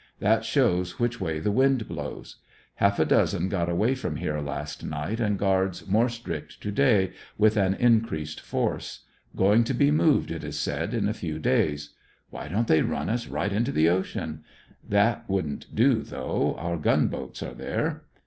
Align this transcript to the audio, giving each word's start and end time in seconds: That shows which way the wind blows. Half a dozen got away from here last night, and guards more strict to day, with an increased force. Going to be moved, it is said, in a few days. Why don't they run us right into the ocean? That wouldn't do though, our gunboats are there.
That 0.17 0.43
shows 0.43 0.97
which 0.97 1.21
way 1.21 1.39
the 1.39 1.51
wind 1.51 1.87
blows. 1.87 2.37
Half 2.77 2.97
a 2.97 3.05
dozen 3.05 3.49
got 3.49 3.69
away 3.69 3.93
from 3.93 4.15
here 4.15 4.39
last 4.41 4.83
night, 4.83 5.19
and 5.19 5.37
guards 5.37 5.85
more 5.87 6.09
strict 6.09 6.59
to 6.63 6.71
day, 6.71 7.11
with 7.37 7.55
an 7.55 7.75
increased 7.75 8.39
force. 8.41 9.01
Going 9.35 9.63
to 9.65 9.75
be 9.75 9.91
moved, 9.91 10.31
it 10.31 10.43
is 10.43 10.57
said, 10.57 10.95
in 10.95 11.07
a 11.07 11.13
few 11.13 11.37
days. 11.37 11.91
Why 12.31 12.47
don't 12.47 12.67
they 12.67 12.81
run 12.81 13.11
us 13.11 13.27
right 13.27 13.53
into 13.53 13.71
the 13.71 13.89
ocean? 13.89 14.43
That 14.89 15.23
wouldn't 15.29 15.67
do 15.75 16.01
though, 16.01 16.55
our 16.55 16.77
gunboats 16.77 17.43
are 17.43 17.53
there. 17.53 18.05